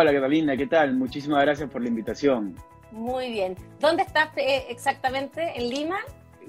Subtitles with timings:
[0.00, 0.94] Hola Catalina, ¿qué tal?
[0.94, 2.56] Muchísimas gracias por la invitación.
[2.90, 3.54] Muy bien.
[3.80, 5.52] ¿Dónde estás eh, exactamente?
[5.54, 5.98] ¿En Lima?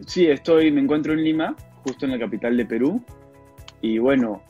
[0.07, 1.53] Sí, estoy, me encuentro en Lima,
[1.83, 3.03] justo en la capital de Perú.
[3.81, 4.41] Y bueno,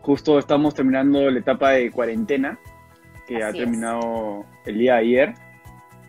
[0.00, 2.58] justo estamos terminando la etapa de cuarentena,
[3.28, 5.34] que ha terminado el día de ayer,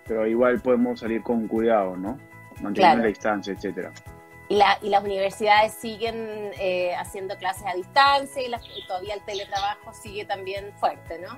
[0.07, 2.17] pero igual podemos salir con cuidado, ¿no?
[2.61, 3.93] Manteniendo la distancia, etcétera.
[4.47, 10.73] Y, las universidades siguen eh, haciendo clases a distancia y, todavía el teletrabajo sigue también
[10.79, 11.37] fuerte, ¿no?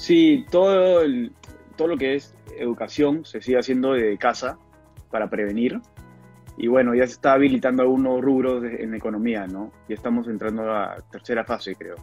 [0.00, 1.02] Sí, todo,
[1.76, 4.56] todo lo que es educación se sigue haciendo de casa
[5.10, 5.78] para prevenir.
[6.56, 9.70] Y bueno, ya se está habilitando algunos rubros en economía, ¿no?
[9.90, 11.96] Ya estamos entrando a la tercera fase, creo.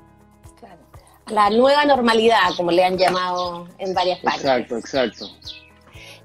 [0.60, 0.80] Claro.
[1.32, 4.44] La nueva normalidad, como le han llamado en varias partes.
[4.44, 5.26] Exacto, exacto.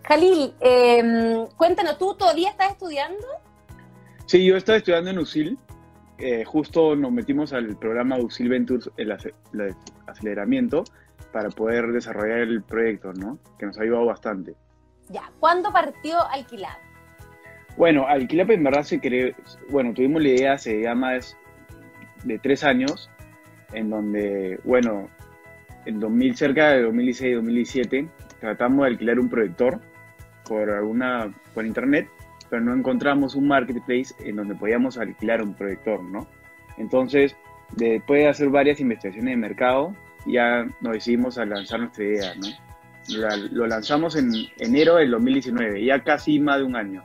[0.04, 3.26] Jalil, em, cuéntanos, ¿tú todavía estás estudiando?
[4.26, 5.58] Sí, yo estaba estudiando en USIL.
[6.18, 9.16] Eh, justo nos metimos al programa USIL Ventures, el,
[10.06, 10.84] aceleramiento,
[11.32, 13.38] para poder desarrollar el proyecto, ¿no?
[13.58, 14.54] Que nos ha ayudado bastante.
[15.08, 16.78] Ya, ¿cuándo partió Alquilab?
[17.76, 19.34] Bueno, Alquilab en verdad se creó,
[19.70, 21.36] bueno, tuvimos la idea hace ya más
[22.24, 23.10] de tres años,
[23.72, 25.08] en donde, bueno,
[25.86, 28.08] en 2000, cerca de 2016-2017,
[28.40, 29.80] tratamos de alquilar un proyector
[30.46, 32.08] por alguna, por internet,
[32.50, 36.26] pero no encontramos un marketplace en donde podíamos alquilar un proyector, ¿no?
[36.76, 37.36] Entonces,
[37.76, 39.94] después de hacer varias investigaciones de mercado,
[40.26, 42.48] ya nos decidimos a lanzar nuestra idea, ¿no?
[43.50, 47.02] lo lanzamos en enero del 2019, ya casi más de un año.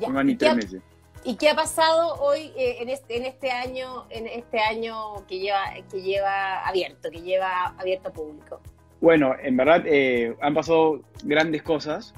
[0.00, 0.82] un año y, tres meses.
[1.24, 5.38] ¿Y qué ha pasado hoy eh, en, este, en, este, año, en este año que
[5.38, 8.60] lleva, que lleva abierto, que lleva abierto público?
[9.00, 12.14] Bueno, en verdad eh, han pasado grandes cosas.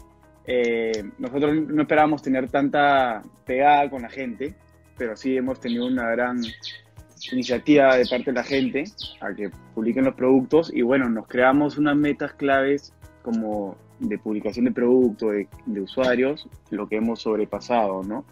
[0.47, 4.55] Eh, nosotros no esperábamos tener tanta pegada con la gente,
[4.97, 6.43] pero sí hemos tenido una gran
[7.33, 8.85] iniciativa de parte de la gente
[9.21, 12.93] a que publiquen los productos y bueno, nos creamos unas metas claves
[13.23, 15.33] como de publicación de productos,
[15.67, 18.25] de, usuarios, lo que hemos sobrepasado, ¿no?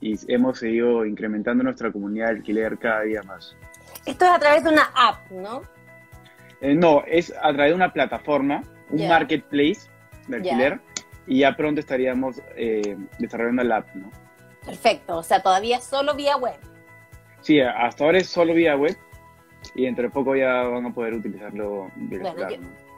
[0.00, 3.54] Y hemos seguido incrementando nuestra comunidad de alquiler cada día más.
[4.06, 5.62] Esto es a través de una app, ¿no?
[6.60, 9.80] Eh, no, es a través de una plataforma, un marketplace
[10.28, 10.80] de alquiler,
[11.26, 14.10] y ya pronto estaríamos eh, desarrollando la app, ¿no?
[14.64, 16.69] Perfecto, o sea, todavía solo vía web.
[17.42, 18.96] Sí, hasta ahora es solo vía web
[19.74, 22.34] y entre poco ya van a poder utilizarlo bueno,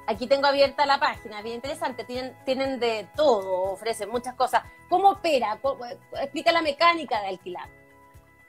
[0.07, 4.63] Aquí tengo abierta la página, bien interesante, tienen, tienen de todo, ofrecen muchas cosas.
[4.89, 5.59] ¿Cómo opera?
[6.21, 7.69] explica la mecánica de Alquilab.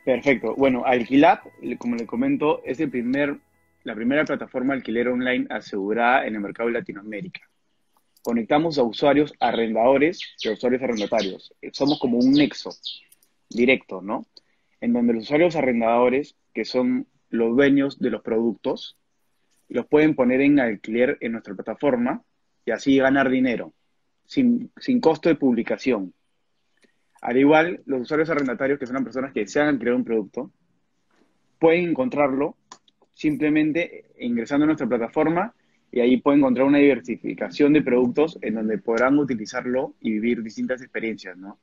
[0.04, 0.56] Perfecto.
[0.56, 1.42] Bueno, Alquilab,
[1.78, 3.38] como le comento, es el primer,
[3.84, 7.42] la primera plataforma de alquiler online asegurada en el mercado de Latinoamérica.
[8.24, 11.54] Conectamos a usuarios arrendadores y a usuarios arrendatarios.
[11.72, 12.72] Somos como un nexo
[13.50, 14.25] directo, ¿no?
[14.84, 18.98] En donde los usuarios arrendadores, que son los dueños de los productos,
[19.70, 22.22] los pueden poner en alquiler en nuestra plataforma
[22.66, 23.74] y así ganar dinero,
[24.26, 26.14] sin, costo de publicación.
[27.22, 30.52] Al igual, los usuarios arrendatarios, que son las personas que desean alquilar un producto,
[31.60, 32.58] pueden encontrarlo
[33.14, 35.56] simplemente ingresando a nuestra plataforma
[35.94, 40.82] y ahí pueden encontrar una diversificación de productos en donde podrán utilizarlo y vivir distintas
[40.82, 41.58] experiencias, ¿no?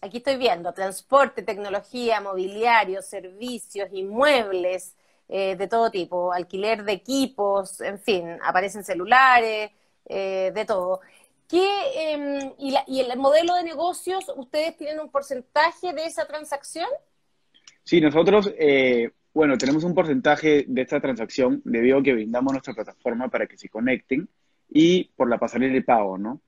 [0.00, 4.94] Aquí estoy viendo, transporte, tecnología, mobiliario, servicios, inmuebles
[5.28, 9.70] eh, de todo tipo, alquiler de equipos, en fin, aparecen celulares,
[10.04, 11.00] eh, de todo.
[11.48, 11.66] ¿Qué,
[12.12, 16.88] em, y, el modelo de negocios, ustedes tienen un porcentaje de esa transacción?
[17.84, 22.74] Sí, nosotros, eh, bueno, tenemos un porcentaje de esta transacción debido a que brindamos nuestra
[22.74, 24.28] plataforma para que se conecten
[24.68, 26.40] y por la pasarela de pago, ¿no?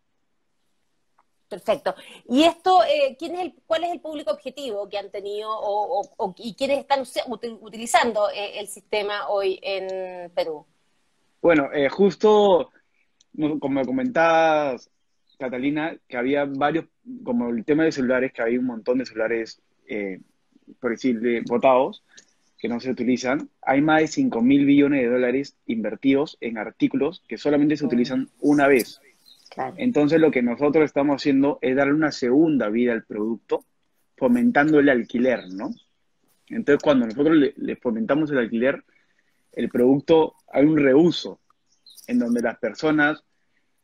[1.48, 1.94] Perfecto.
[2.28, 6.34] ¿Y esto, eh, ¿quién es el, cuál es el público objetivo que han tenido o,
[6.36, 7.04] y quiénes están
[7.60, 10.66] utilizando eh, el sistema hoy en Perú?
[11.40, 12.70] Bueno, eh, justo
[13.60, 14.90] como comentabas,
[15.38, 16.86] Catalina, que había varios,
[17.24, 19.62] como el tema de celulares, que había un montón de celulares,
[20.80, 22.02] por decir, votados,
[22.58, 23.48] que no se utilizan.
[23.62, 28.28] Hay más de 5 mil billones de dólares invertidos en artículos que solamente se utilizan
[28.40, 29.00] una vez.
[29.76, 33.64] Entonces lo que nosotros estamos haciendo es darle una segunda vida al producto,
[34.16, 35.70] fomentando el alquiler, ¿no?
[36.48, 38.84] Entonces cuando nosotros le, fomentamos el alquiler,
[39.52, 41.40] el producto hay un reuso
[42.06, 43.22] en donde las personas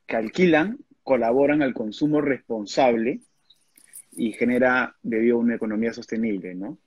[0.07, 3.21] que alquilan colaboran al consumo responsable
[4.13, 6.79] y genera debido a una economía sostenible, ¿no?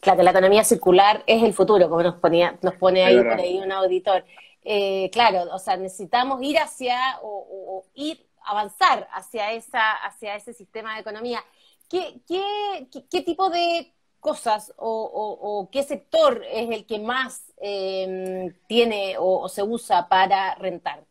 [0.00, 3.58] Claro, la economía circular es el futuro, como nos ponía, nos pone ahí por ahí
[3.58, 4.24] un auditor.
[4.64, 10.94] Eh, claro, o sea, necesitamos ir hacia o, ir, avanzar hacia, esa, hacia ese sistema
[10.94, 11.40] de economía.
[11.88, 19.48] ¿Qué, qué, tipo de cosas o, qué sector es el que más em, tiene o,
[19.48, 21.04] se usa para rentar?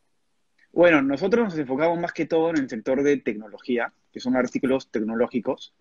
[0.71, 4.91] Bueno, nosotros nos enfocamos más que todo en el sector de tecnología, que son artículos
[4.91, 5.73] tecnológicos,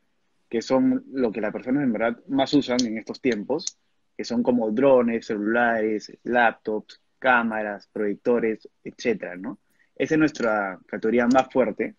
[0.49, 3.79] que son lo que las personas en verdad más usan en estos tiempos,
[4.17, 9.59] que son como drones, celulares, laptops, cámaras, proyectores, etcétera, ¿no?
[9.95, 11.95] Esa es nuestra categoría más fuerte,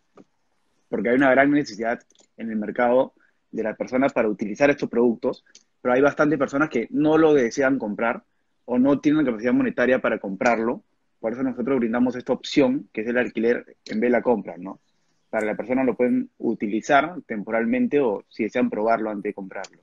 [0.90, 2.00] porque hay una gran necesidad
[2.38, 3.14] en el mercado
[3.52, 5.44] de las personas para utilizar estos productos,
[5.82, 8.24] pero hay bastantes personas que no lo desean comprar
[8.66, 10.84] o no tienen capacidad monetaria para comprarlo.
[11.20, 14.56] Por eso nosotros brindamos esta opción, que es el alquiler en vez de la compra,
[14.58, 14.80] ¿no?
[15.30, 19.82] Para la persona lo pueden utilizar temporalmente o si desean probarlo antes de comprarlo.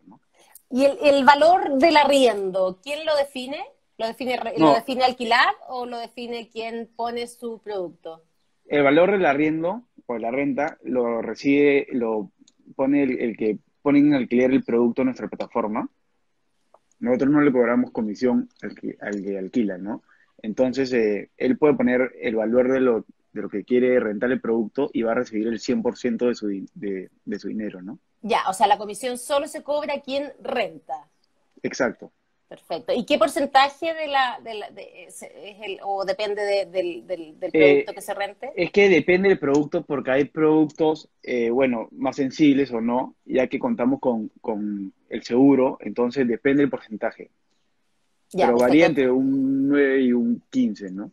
[0.71, 3.65] ¿Y el, valor del arriendo, quién lo define?
[3.97, 8.25] ¿Lo define, ¿Lo define Alquilar o lo define quien pone su producto?
[8.67, 12.33] El valor del arriendo o la renta lo recibe, lo
[12.75, 15.89] pone el, que pone en alquiler el producto en nuestra plataforma.
[16.99, 20.03] Nosotros no le cobramos comisión al que, al que alquila, ¿no?
[20.43, 24.41] Entonces, eh, él puede poner el valor de lo, de lo que quiere rentar el
[24.41, 27.99] producto y va a recibir el 100% de su, de, de su dinero, ¿no?
[28.23, 30.95] Ya, o sea, la comisión solo se cobra a quien renta.
[31.63, 32.13] Exacto.
[32.49, 32.93] Perfecto.
[32.93, 38.01] ¿Y qué porcentaje de la, de es el, o depende del, del, eh, producto que
[38.03, 38.53] se rente?
[38.55, 43.47] Es que depende del producto porque hay productos, eh, bueno, más sensibles o no, ya
[43.47, 47.31] que contamos con, con el seguro, entonces depende del porcentaje.
[48.31, 51.11] Pero varía entre un 9 y un 15, ¿no?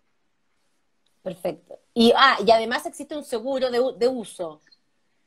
[1.21, 1.79] Perfecto.
[1.93, 4.59] Y, ah, y además existe un seguro de, de uso.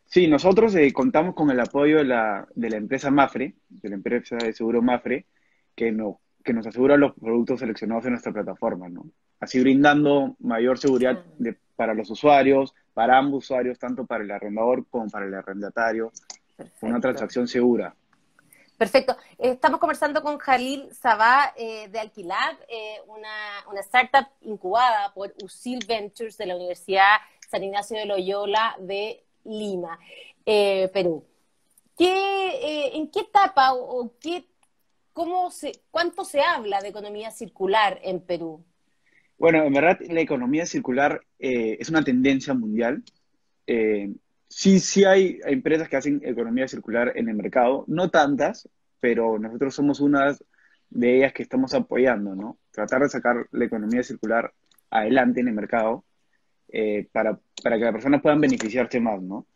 [0.06, 3.94] Sí, nosotros eh, contamos con el apoyo de la, de la empresa Mafre, de la
[3.94, 5.26] empresa de seguro Mafre,
[5.74, 9.06] que, no, que nos asegura los productos seleccionados en nuestra plataforma, ¿no?
[9.40, 14.86] Así brindando mayor seguridad de, para los usuarios, para ambos usuarios, tanto para el arrendador
[14.88, 16.12] como para el arrendatario,
[16.80, 17.94] una transacción segura.
[18.76, 19.16] Perfecto.
[19.38, 25.78] Estamos conversando con Jalil Sabá eh, de Alquilab, eh, una, una, startup incubada por USIL
[25.86, 27.18] Ventures de la Universidad
[27.48, 29.98] San Ignacio de Loyola de Lima,
[30.44, 31.24] eh, Perú.
[31.96, 34.44] ¿Qué, ¿En qué etapa o qué
[35.14, 38.64] ¿Cómo se, ¿Cuánto se habla de economía circular en Perú?
[39.38, 43.04] Bueno, en verdad la economía circular eh, es una tendencia mundial.
[43.64, 44.12] Eh,
[44.48, 48.68] sí, sí hay, empresas que hacen economía circular en el mercado, no tantas,
[48.98, 50.36] pero nosotros somos una
[50.90, 52.58] de ellas que estamos apoyando, ¿no?
[52.72, 54.52] Tratar de sacar la economía circular
[54.90, 56.04] adelante en el mercado
[56.68, 59.46] eh, para, para, que las personas puedan beneficiarse más, ¿no?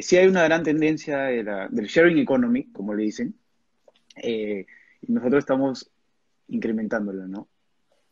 [0.00, 3.36] sí hay una gran tendencia del sharing economy, como le dicen,
[4.16, 4.66] y
[5.08, 5.90] nosotros estamos
[6.48, 7.48] incrementándolo, ¿no?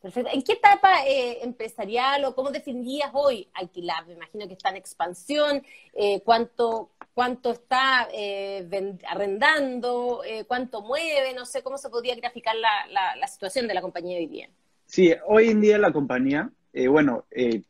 [0.04, 0.30] Perfecto.
[0.34, 4.06] ¿En qué etapa eh, empresarial o cómo definirías hoy Alquilar?
[4.06, 5.62] Me imagino que está en expansión.
[5.94, 8.68] Eh, ¿cuánto, ¿Cuánto está eh,
[9.08, 10.20] arrendando?
[10.46, 11.32] ¿Cuánto mueve?
[11.34, 14.50] No sé cómo se podría graficar la, la, situación de la compañía hoy día.
[14.84, 16.50] Sí, hoy en día la compañía,
[16.90, 17.24] bueno,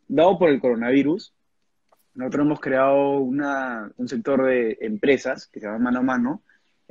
[0.09, 1.33] dado por el coronavirus,
[2.15, 6.43] nosotros hemos creado una, un sector de empresas que se llama Mano a Mano,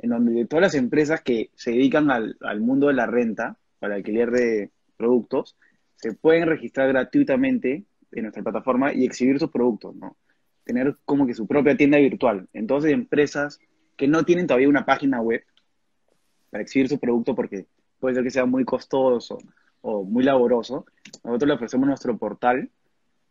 [0.04, 4.30] en donde todas las empresas que se dedican al, mundo de la renta, para alquiler
[4.30, 5.56] de productos,
[5.96, 10.18] se pueden registrar gratuitamente en nuestra plataforma y exhibir sus productos, ¿no?
[10.62, 12.46] Tener como que su propia tienda virtual.
[12.52, 13.58] Entonces, empresas
[13.96, 15.42] que no tienen todavía una página web
[16.50, 17.64] para exhibir su producto porque
[17.98, 19.38] puede ser que sea muy costoso
[19.80, 20.84] o muy laboroso,
[21.24, 22.68] nosotros le ofrecemos nuestro portal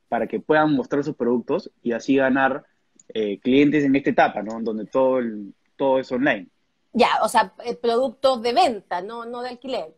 [0.09, 2.65] para que puedan mostrar sus productos y así ganar
[3.13, 4.59] eh, clientes en esta etapa, ¿no?
[4.59, 5.19] Donde todo,
[5.75, 6.49] todo es online.
[6.93, 9.95] Ya, o sea, eh, productos de venta, no, no de alquiler.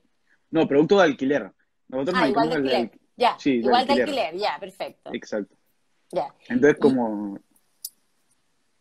[0.49, 1.51] No, productos de alquiler.
[1.89, 2.91] Nosotros ah, igual de alquiler.
[3.17, 4.35] ya, igual de alquiler.
[4.37, 5.11] ya, perfecto.
[5.13, 5.55] Exacto.
[6.11, 6.33] Ya.
[6.47, 7.39] Entonces, como...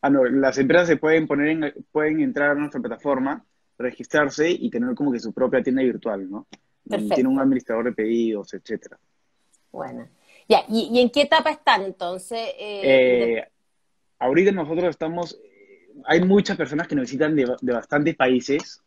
[0.00, 3.44] Ah, no, las empresas se pueden poner en, pueden entrar a nuestra plataforma,
[3.78, 6.46] registrarse y tener como que su propia tienda virtual, ¿no?
[6.88, 7.14] Perfecto.
[7.14, 8.98] Tiene un administrador de pedidos, etcétera.
[9.72, 10.06] Bueno.
[10.46, 12.38] Ya, ¿y, en qué etapa están entonces?
[12.58, 12.80] Eh,
[13.38, 13.48] eh,
[14.18, 15.40] ahorita nosotros estamos
[16.04, 18.82] hay muchas personas que nos visitan de, bastantes países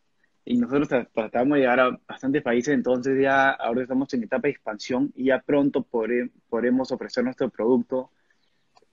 [0.46, 4.52] y nosotros tratamos de llegar a bastantes países, entonces ya ahora estamos en etapa de
[4.52, 8.12] expansión y ya pronto podremos ofrecer nuestro producto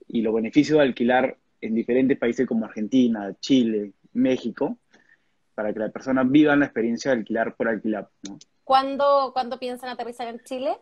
[0.07, 4.77] y los beneficios de alquilar en diferentes países como Argentina, Chile, México,
[5.55, 8.09] para que las personas vivan la experiencia de alquilar por alquilar.
[8.27, 8.37] ¿no?
[8.63, 10.77] ¿Cuándo, piensan aterrizar en Chile?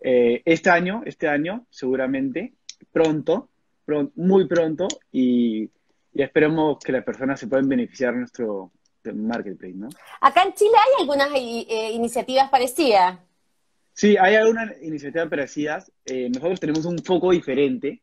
[0.00, 2.54] Eh, este año, este año, seguramente,
[2.90, 3.48] pronto,
[3.84, 5.70] pronto, muy pronto, y
[6.16, 8.72] y esperemos que las personas se puedan beneficiar de nuestro
[9.14, 9.88] marketplace, ¿no?
[10.20, 13.18] Acá en Chile hay algunas eh, iniciativas parecidas.
[13.92, 15.92] Sí, hay algunas iniciativas parecidas.
[16.06, 18.02] Eh, nosotros tenemos un foco diferente,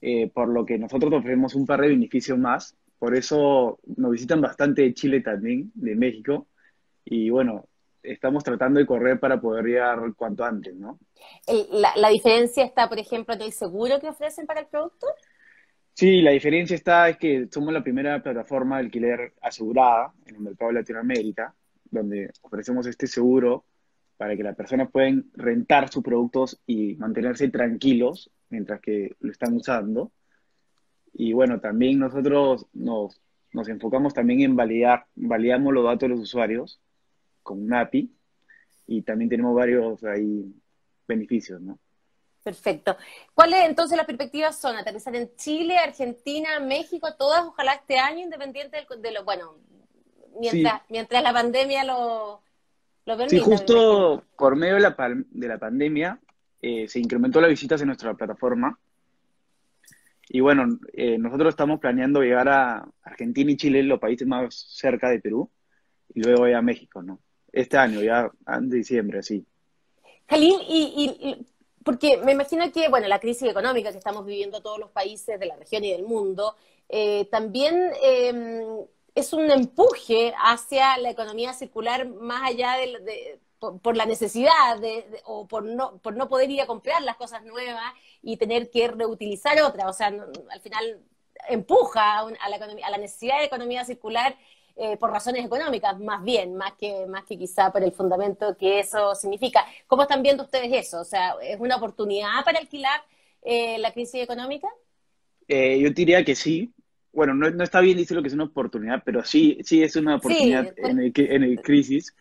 [0.00, 2.76] eh, por lo que nosotros ofrecemos un par de beneficios más.
[2.98, 6.46] Por eso nos visitan bastante de Chile también, de México.
[7.04, 7.66] Y bueno,
[8.04, 10.98] estamos tratando de correr para poder llegar cuanto antes, ¿no?
[11.96, 15.06] La, diferencia está, por ejemplo, en el seguro que ofrecen para el producto?
[15.96, 20.40] Sí, la diferencia está es que somos la primera plataforma de alquiler asegurada en el
[20.42, 23.64] mercado de Latinoamérica, donde ofrecemos este seguro
[24.16, 29.54] para que las personas puedan rentar sus productos y mantenerse tranquilos mientras que lo están
[29.54, 30.10] usando.
[31.12, 33.20] Y bueno, también nosotros nos,
[33.52, 36.80] nos enfocamos también en validar, validamos los datos de los usuarios
[37.44, 38.12] con un API
[38.88, 40.52] y también tenemos varios ahí
[41.06, 41.78] beneficios, ¿no?
[42.44, 42.98] Perfecto.
[43.32, 44.76] ¿Cuáles entonces las perspectivas son?
[44.76, 49.56] ¿Aterrizar en Chile, Argentina, México, todas, ojalá este año, independiente de lo, bueno,
[50.38, 52.42] mientras, mientras la pandemia lo,
[53.06, 53.30] lo permita?
[53.30, 54.94] Sí, justo por medio de la,
[55.30, 56.20] de la pandemia
[56.60, 58.78] eh, se incrementó las visitas en nuestra plataforma.
[60.28, 65.08] Y bueno, eh, nosotros estamos planeando llegar a Argentina y Chile, los países más cerca
[65.08, 65.50] de Perú,
[66.14, 67.20] y luego ya a México, ¿no?
[67.50, 69.46] Este año, ya en diciembre, sí.
[70.28, 71.46] Jalín, y,
[71.84, 75.46] porque me imagino que, bueno, la crisis económica que estamos viviendo todos los países de
[75.46, 76.56] la región y del mundo,
[76.88, 84.06] eh, también em, es un empuje hacia la economía circular más allá de, por, la
[84.06, 88.36] necesidad de, o por no, por no poder ir a comprar las cosas nuevas y
[88.36, 89.88] tener que reutilizar otras.
[89.88, 91.00] O sea, al final
[91.48, 94.36] empuja a, la, economía, a la necesidad de economía circular
[94.76, 98.80] eh, por razones económicas, más bien, más que, más que quizá por el fundamento que
[98.80, 99.64] eso significa.
[99.86, 101.00] ¿Cómo están viendo ustedes eso?
[101.00, 103.00] O sea, ¿es una oportunidad para alquilar
[103.42, 104.66] eh, la crisis económica?
[105.46, 106.72] Eh, yo diría que sí.
[107.12, 110.16] Bueno, no, está bien decir lo que es una oportunidad, pero sí, sí es una
[110.16, 112.12] oportunidad en, el, en el crisis,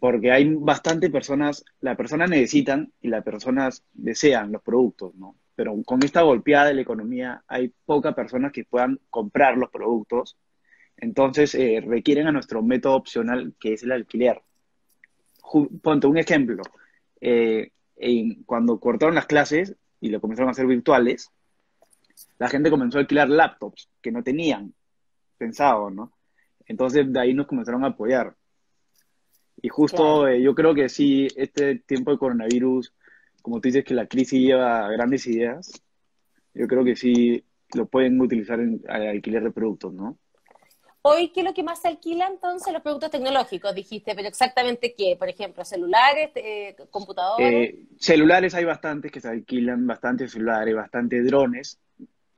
[0.00, 5.36] porque hay bastante personas, las personas necesitan y las personas desean los productos, ¿no?
[5.54, 10.36] Pero con esta golpeada de la economía hay pocas personas que puedan comprar los productos
[10.98, 14.42] entonces, eh, requieren a nuestro método opcional, que es el alquiler.
[15.82, 16.62] ponte un ejemplo.
[17.20, 17.70] Eh,
[18.44, 21.30] cuando cortaron las clases y lo comenzaron a hacer virtuales,
[22.38, 24.74] la gente comenzó a alquilar laptops que no tenían
[25.38, 26.12] pensado, ¿no?
[26.66, 28.34] Entonces, de ahí nos comenzaron a apoyar.
[29.62, 32.92] Y justo eh, yo creo que sí, este tiempo de coronavirus,
[33.42, 35.72] como tú dices que la crisis lleva grandes ideas,
[36.54, 40.18] yo creo que sí lo pueden utilizar en alquiler de productos, ¿no?
[41.08, 42.72] Hoy, ¿qué es lo que más se alquila entonces?
[42.72, 47.48] Los productos tecnológicos, dijiste, pero exactamente qué, por ejemplo, celulares, eh, computadores.
[47.48, 51.78] Eh, celulares hay bastantes que se alquilan, bastantes celulares, bastantes drones.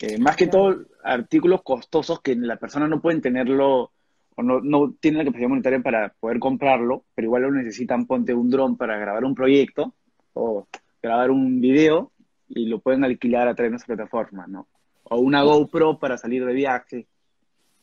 [0.00, 3.90] Eh, más que todo, artículos costosos que la persona no pueden tenerlo
[4.36, 8.34] o no, no tienen la capacidad monetaria para poder comprarlo, pero igual lo necesitan, ponte
[8.34, 9.94] un dron para grabar un proyecto
[10.34, 10.68] o
[11.02, 12.12] grabar un video
[12.50, 14.68] y lo pueden alquilar a través de nuestra plataforma, ¿no?
[15.04, 17.06] O una GoPro para salir de viaje.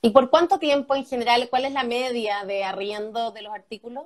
[0.06, 1.48] ¿Y por cuánto tiempo en general?
[1.50, 4.04] ¿Cuál es la media de arriendo de los artículos?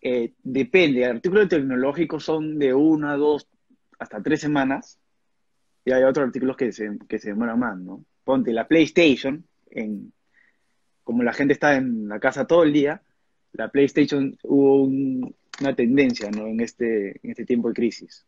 [0.00, 1.04] Eh, depende.
[1.04, 3.48] Artículos tecnológicos son de una, dos,
[3.98, 5.00] hasta tres semanas.
[5.84, 8.04] Y hay otros artículos que se, demoran más, ¿no?
[8.22, 10.12] Ponte la PlayStation, en,
[11.02, 13.02] como la gente está en la casa todo el día,
[13.50, 16.46] la PlayStation hubo una tendencia, ¿no?
[16.46, 18.24] En este, en este tiempo de crisis.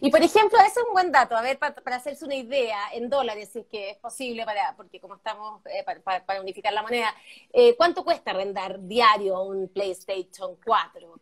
[0.00, 3.08] Y por ejemplo, ese es un buen dato, a ver, para, hacerse una idea en
[3.08, 7.14] dólares, si es que es posible, para, porque como estamos eh, para, unificar la moneda,
[7.52, 11.20] eh, ¿cuánto cuesta arrendar diario un PlayStation 4?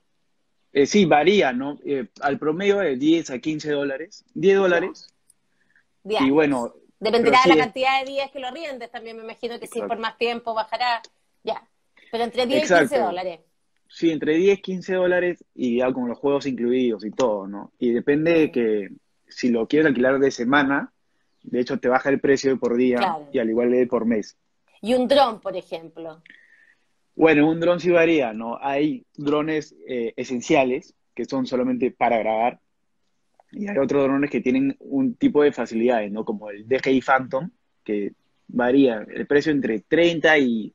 [0.73, 1.79] Eh, sí, varía, ¿no?
[2.21, 4.25] al promedio de 10 a 15 dólares.
[4.35, 5.15] 10 dólares.
[6.05, 6.75] Y bueno.
[7.01, 9.99] Dependerá de la cantidad de días que lo riendes, también me imagino que si por
[9.99, 11.01] más tiempo bajará,
[11.45, 11.63] ya.
[12.11, 13.41] Pero entre 10 y 15 dólares.
[13.89, 17.73] Sí, entre 10, 15 dólares y ya con los juegos incluidos y todo, ¿no?
[17.79, 18.91] Y depende de que
[19.27, 20.93] si lo quieres alquilar de semana,
[21.43, 24.37] de hecho te baja el precio por día y al igual de por mes.
[24.83, 26.23] ¿Y un dron, por ejemplo?
[27.15, 28.59] Bueno, un dron sí varía, ¿no?
[28.61, 32.61] Hay drones eh, esenciales que son solamente para grabar
[33.51, 36.25] y hay otros drones que tienen un tipo de facilidades, ¿no?
[36.25, 37.51] Como el DJI Phantom,
[37.83, 38.13] que
[38.47, 40.75] varía el precio entre 30 y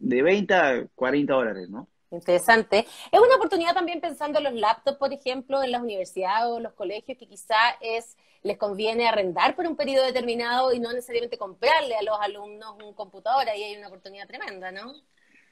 [0.00, 1.88] de 20 a 40 dólares, ¿no?
[2.10, 2.86] Interesante.
[3.12, 6.72] Es una oportunidad también pensando en los laptops, por ejemplo, en las universidades o los
[6.72, 11.96] colegios, que quizá es les conviene arrendar por un periodo determinado y no necesariamente comprarle
[11.96, 13.48] a los alumnos un computador.
[13.48, 14.94] Ahí hay una oportunidad tremenda, ¿no?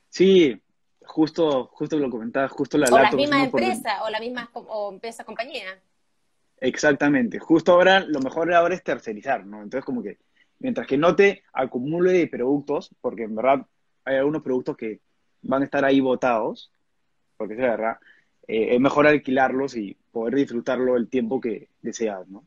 [0.09, 0.63] Sí,
[1.05, 5.25] justo, justo lo comentaba, justo la O las mismas empresas, o la misma o empresa,
[5.25, 5.81] compañía.
[6.59, 7.39] Exactamente.
[7.39, 9.63] Justo ahora, lo mejor ahora es tercerizar, ¿no?
[9.63, 10.19] Entonces, como que,
[10.59, 13.67] mientras que no te acumule de productos, porque en verdad
[14.07, 15.01] hay algunos productos que
[15.43, 16.73] van a estar ahí botados,
[17.37, 17.99] porque es verdad,
[18.49, 22.45] eh, es mejor alquilarlos y poder disfrutarlo el tiempo que deseas, ¿no?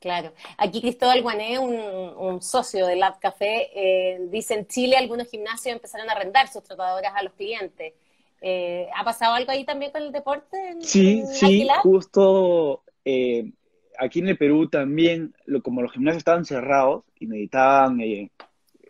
[0.00, 0.32] Claro.
[0.56, 6.08] Aquí Cristóbal Guané, un, socio de Lab Café, eh, dice en Chile algunos gimnasios empezaron
[6.08, 7.92] a arrendar sus tratadoras a los clientes.
[8.40, 10.76] Eh, ¿Ha pasado algo ahí también con el deporte?
[10.80, 13.52] sí, sí, justo eh,
[13.98, 18.30] aquí en el Perú también, como los gimnasios estaban cerrados y necesitaban eh,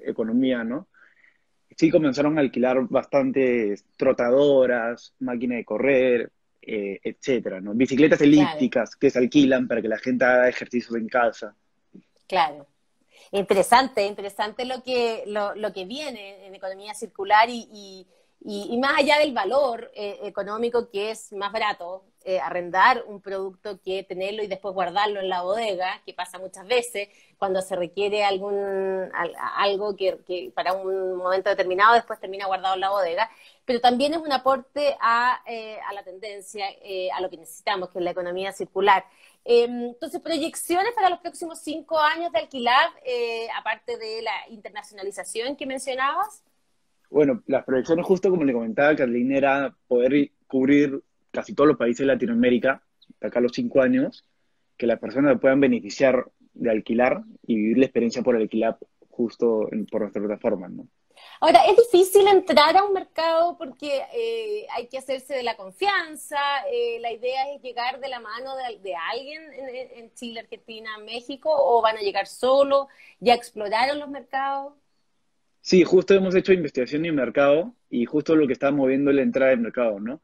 [0.05, 0.87] economía, ¿no?
[1.81, 7.73] Sí comenzaron a alquilar bastantes trotadoras, máquinas de correr, etcétera, ¿no?
[7.73, 11.55] Bicicletas elípticas que se alquilan para que la gente haga ejercicios en casa.
[12.27, 12.67] Claro.
[13.33, 18.07] Interesante, interesante lo que, lo, lo que viene en economía circular y
[18.43, 23.81] y, más allá del valor eh, económico, que es más barato eh, arrendar un producto
[23.81, 27.09] que tenerlo y después guardarlo en la bodega, que pasa muchas veces
[27.39, 29.11] cuando se requiere algún
[29.57, 33.31] algo que, para un momento determinado después termina guardado en la bodega,
[33.65, 36.67] pero también es un aporte a, eh, a la tendencia,
[37.15, 39.05] a lo que necesitamos, que es la economía circular.
[39.43, 42.91] Em, entonces, proyecciones para los próximos cinco años de alquilar,
[43.57, 46.43] aparte de la internacionalización que mencionabas.
[47.09, 52.01] Bueno, las proyecciones, justo como le comentaba Carlina, era poder cubrir casi todos los países
[52.01, 52.83] de Latinoamérica,
[53.21, 54.25] de acá a los cinco años,
[54.77, 60.01] que las personas puedan beneficiar de alquilar y vivir la experiencia por alquilar justo por
[60.01, 60.87] nuestra plataforma, ¿no?
[61.41, 66.39] Ahora, es difícil entrar a un mercado porque eh, hay que hacerse de la confianza.
[66.71, 71.51] Eh, la idea es llegar de la mano de, alguien en, en, Chile, Argentina, México,
[71.53, 72.89] o van a llegar solo.
[73.21, 74.75] ¿Ya exploraron los mercados?
[75.63, 79.51] Sí, justo hemos hecho investigación en mercado y justo lo que está moviendo la entrada
[79.51, 80.21] del mercado, ¿no?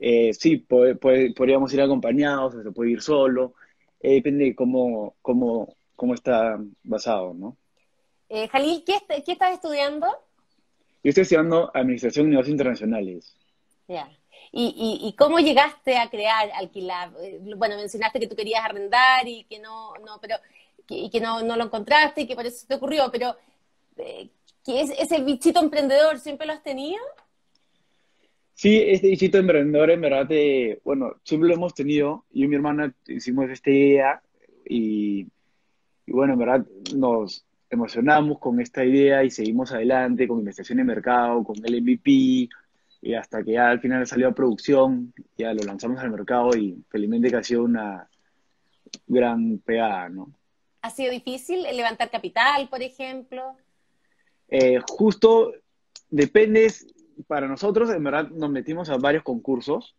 [0.00, 3.54] Eh, sí, podríamos ir acompañados, o se puede ir solo,
[4.00, 7.56] eh, depende de cómo, cómo, cómo está basado, ¿no?
[8.30, 10.06] Eh, Jalil, ¿qué, ¿qué, estás estudiando?
[11.04, 13.36] Yo estoy estudiando Administración de Negocios Internacionales.
[13.88, 14.08] Ya.
[14.52, 17.12] ¿Y, y, cómo llegaste a crear Alquilar?
[17.22, 20.36] Eh, bueno, mencionaste que tú querías arrendar y que no, no pero
[20.88, 23.36] y que no, no lo encontraste y que por eso te ocurrió, pero
[24.64, 26.18] ¿Qué es ese bichito emprendedor?
[26.18, 27.02] ¿Siempre lo has tenido?
[28.60, 30.28] Sí, este bichito emprendedor en verdad,
[30.84, 32.26] bueno, siempre lo hemos tenido.
[32.30, 34.22] Yo y mi hermana hicimos esta idea
[34.66, 35.26] y,
[36.06, 41.42] bueno, en verdad nos emocionamos con esta idea y seguimos adelante con investigación de mercado,
[41.42, 42.50] con el MVP
[43.00, 46.84] y hasta que ya al final salió a producción, ya lo lanzamos al mercado y
[46.90, 48.10] felizmente que ha sido una
[49.06, 50.34] gran pegada, ¿no?
[50.82, 53.56] ¿Ha sido difícil levantar capital, por ejemplo?
[54.48, 55.54] Eh, justo
[56.10, 56.70] depende,
[57.26, 59.94] para nosotros, en verdad, nos metimos a varios concursos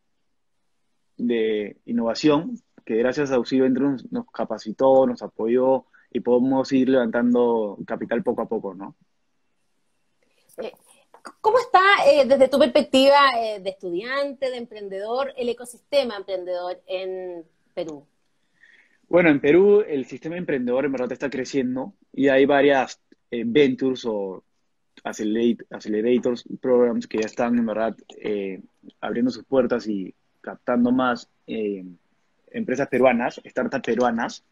[1.17, 8.23] de innovación, que gracias a UCI nos capacitó, nos apoyó y podemos ir levantando capital
[8.23, 8.95] poco a poco, ¿no?
[10.57, 10.73] Eh,
[11.39, 13.19] ¿Cómo está, eh, desde tu perspectiva
[13.61, 18.05] de estudiante, de emprendedor, el ecosistema emprendedor en Perú?
[19.11, 24.05] Bueno, en Perú el sistema emprendedor en verdad está creciendo y hay varias eh, ventures
[24.05, 24.43] o
[25.03, 28.61] accelerators programs que ya están en verdad eh,
[28.99, 31.83] abriendo sus puertas y captando más eh,
[32.51, 34.43] empresas peruanas, startups peruanas,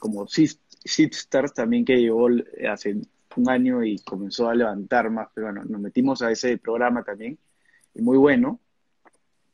[0.00, 2.26] como Seedstars también que llegó
[2.68, 2.96] hace
[3.36, 5.68] un año y comenzó a levantar más peruanos.
[5.70, 7.38] Nos metimos a ese programa también,
[7.94, 8.60] y muy bueno.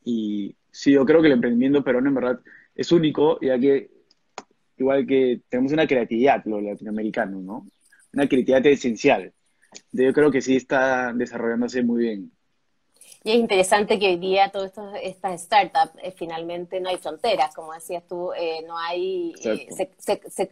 [0.05, 2.41] Y sí, yo creo que el emprendimiento peruano en verdad
[2.75, 3.91] es único, ya que
[4.79, 7.67] igual que tenemos una creatividad, los latinoamericanos, ¿no?
[8.13, 9.33] una creatividad esencial.
[9.93, 12.33] Yo creo que sí está desarrollándose muy bien.
[13.27, 17.73] Y es interesante que hoy día todas estas startups eh, finalmente no hay fronteras, como
[17.73, 19.67] decías tú, eh, no hay, eh,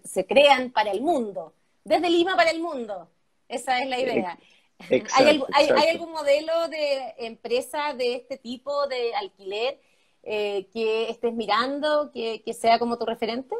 [0.04, 3.08] se, crean para el mundo, desde Lima para el mundo.
[3.48, 4.38] Esa es la idea.
[5.14, 9.78] ¿Hay, ¿Hay, algún modelo de empresa de este tipo de alquiler
[10.24, 13.54] que estés mirando, que, que sea como tu referente?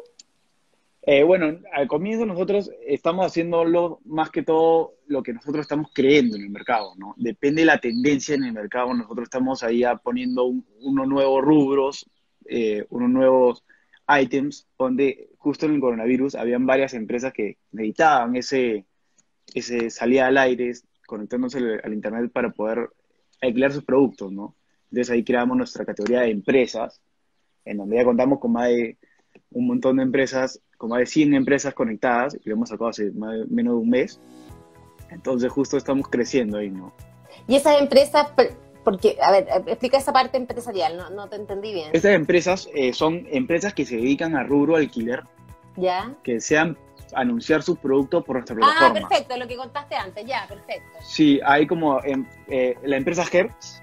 [1.07, 6.37] Eh, bueno, al comienzo nosotros estamos haciéndolo más que todo lo que nosotros estamos creyendo
[6.37, 7.15] en el mercado, ¿no?
[7.19, 12.11] Depende de la tendencia en el mercado, nosotros estamos ahí poniendo unos nuevos rubros,
[12.47, 13.65] eh, unos nuevos
[14.09, 18.87] items, donde justo en el coronavirus habían varias empresas que necesitaban ese,
[19.55, 20.73] ese salida al aire,
[21.07, 22.89] conectándose al, internet para poder
[23.43, 24.57] alquilar sus productos, ¿no?
[24.91, 27.03] Entonces ahí creamos nuestra categoría de empresas,
[27.67, 28.97] en donde ya contamos con más de
[29.51, 33.11] un montón de empresas, con más de 100 empresas conectadas, y lo hemos sacado hace
[33.11, 34.21] menos de un mes.
[35.11, 36.93] Entonces justo estamos creciendo ahí, ¿no?
[37.49, 38.27] Y esas empresas,
[38.85, 41.89] porque, a ver, explica esa parte empresarial, no, no te entendí bien.
[41.95, 45.23] Estas empresas eh, son empresas que se dedican a rubro alquiler.
[45.77, 46.15] Ya.
[46.23, 46.77] Que sean
[47.15, 48.89] anunciar sus productos por nuestra plataforma.
[48.89, 50.99] Ah, perfecto, lo que contaste antes, ya, perfecto.
[51.01, 53.83] Sí, hay como em, eh, la empresa Hertz,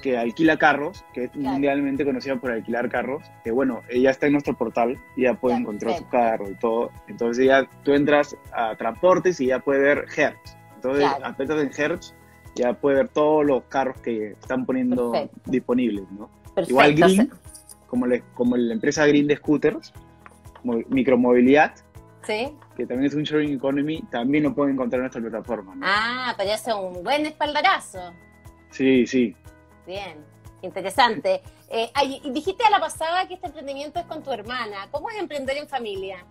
[0.00, 4.32] que alquila carros, que es mundialmente conocida por alquilar carros, que bueno, ella está en
[4.32, 6.90] nuestro portal y ya puede encontrar su carro y todo.
[7.08, 10.56] Entonces ya tú entras a transportes y ya puede ver Hertz.
[10.76, 12.14] Entonces apretas en Hertz
[12.54, 15.50] ya puede ver todos los carros que están poniendo Perfecto.
[15.50, 16.28] disponibles, ¿no?
[16.54, 16.70] Perfecto.
[16.70, 17.30] Igual Green,
[17.86, 19.92] como, le- como la empresa Green de scooters,
[20.64, 21.74] mo- micromovilidad,
[22.26, 22.52] Sí.
[22.76, 25.86] que también es un sharing economy, también lo pueden encontrar en nuestra plataforma, ¿no?
[25.86, 28.12] Ah, pero eso es un buen espaldarazo.
[28.70, 29.34] Sí, sí.
[29.90, 30.24] Bien,
[30.62, 31.40] interesante.
[31.68, 31.90] Eh,
[32.32, 34.86] dijiste a la pasada que este emprendimiento es con tu hermana.
[34.92, 36.24] ¿Cómo es emprender en familia?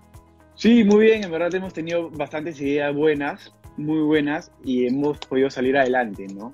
[0.55, 5.49] Sí, muy bien, en verdad hemos tenido bastantes ideas buenas, muy buenas, y hemos podido
[5.49, 6.53] salir adelante, ¿no?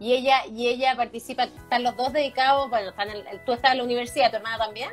[0.00, 3.78] Y ella, y ella participa, están los dos dedicados, bueno, están en- tú estás en
[3.78, 4.88] la universidad, ¿tu hermana también?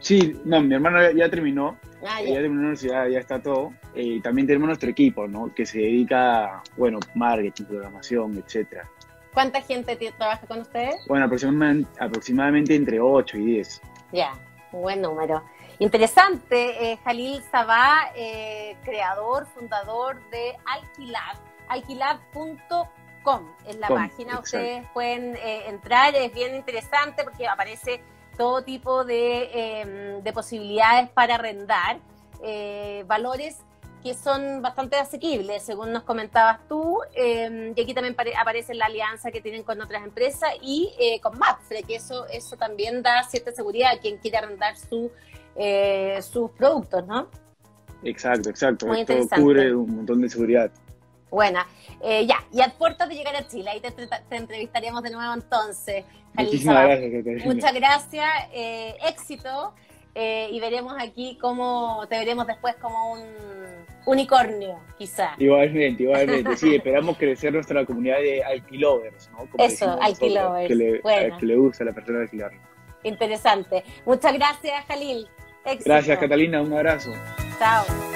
[0.00, 2.34] Sí, no, mi hermano ya, ya terminó, Ah, ya ya.
[2.34, 5.54] terminó la universidad, ya está todo, eh, y también tenemos nuestro equipo, ¿no?
[5.54, 8.88] Que se dedica, bueno, marketing, programación, etcétera.
[9.38, 10.96] ¿Cuánta gente trabaja con ustedes?
[11.06, 13.82] Bueno, aproximadamente, aproximadamente entre 8 y 10.
[14.10, 14.32] Ya,
[14.72, 15.44] un buen número.
[15.78, 21.36] Interesante, eh, Jalil Sabá, eh, creador, fundador de Alquilab,
[21.68, 24.42] alquilab.com es la Com, página, exacto.
[24.42, 28.02] ustedes pueden eh, entrar, es bien interesante porque aparece
[28.36, 32.00] todo tipo de, eh, de posibilidades para arrendar,
[33.06, 33.58] valores
[34.02, 38.86] que son bastante asequibles, según nos comentabas tú, eh, y aquí también pare- aparece la
[38.86, 43.22] alianza que tienen con otras empresas y eh, con Mapfre, que eso, eso también da
[43.24, 45.10] cierta seguridad a quien quiera arrendar su,
[45.56, 47.28] eh, sus productos, ¿no?
[48.04, 48.86] Exacto, exacto.
[48.86, 50.70] Muy Esto cubre un montón de seguridad.
[51.30, 51.66] Buena.
[52.00, 55.34] Eh, ya, y a puertas de llegar a Chile, ahí te, te- entrevistaremos de nuevo
[55.34, 56.04] entonces.
[56.34, 57.44] Muchísimas gracias, Catalina.
[57.44, 59.74] Muchas gracias, eh, éxito,
[60.14, 63.57] eh, y veremos aquí cómo, te veremos después como un
[64.06, 65.34] unicornio, quizá.
[65.38, 66.56] Igualmente, igualmente.
[66.56, 69.38] Sí, esperamos crecer nuestra comunidad de alquilovers, ¿no?
[69.50, 70.68] Como Eso, alquilovers.
[70.68, 71.38] Que le, Bueno.
[71.38, 72.52] que le gusta a la persona alquilar.
[73.02, 73.84] Interesante.
[74.04, 75.28] Muchas gracias, Jalil.
[75.64, 75.84] Éxito.
[75.90, 76.62] Gracias, Catalina.
[76.62, 77.12] Un abrazo.
[77.58, 78.07] Chao.